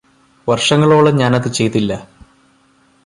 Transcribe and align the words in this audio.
വര്ഷങ്ങളോളം 0.47 1.15
ഞാന് 1.15 1.35
അതു 1.35 1.49
ചെയ്തില്ല 1.49 1.91